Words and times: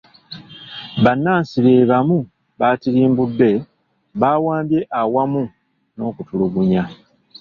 Bannansi 1.03 1.57
be 1.65 1.73
bamu 1.89 2.17
batirimbudde, 2.59 3.49
bawambye 4.21 4.79
awamu 5.01 5.43
n'okutulugunya 5.95 6.83